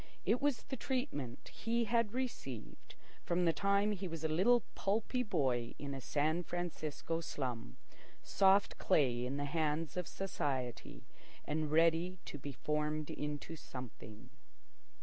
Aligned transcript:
It 0.25 0.41
was 0.41 0.63
the 0.63 0.75
treatment 0.75 1.49
he 1.53 1.83
had 1.83 2.11
received 2.11 2.95
from 3.23 3.45
the 3.45 3.53
time 3.53 3.91
he 3.91 4.07
was 4.07 4.23
a 4.23 4.27
little 4.27 4.61
pulpy 4.73 5.21
boy 5.21 5.75
in 5.77 5.93
a 5.93 6.01
San 6.01 6.41
Francisco 6.43 7.19
slum—soft 7.21 8.79
clay 8.79 9.23
in 9.27 9.37
the 9.37 9.45
hands 9.45 9.95
of 9.97 10.07
society 10.07 11.05
and 11.45 11.69
ready 11.69 12.17
to 12.25 12.39
be 12.39 12.51
formed 12.51 13.11
into 13.11 13.55
something. 13.55 14.31